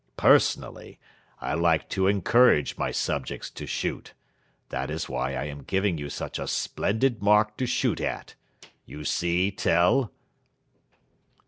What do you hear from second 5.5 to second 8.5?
giving you such a splendid mark to shoot at.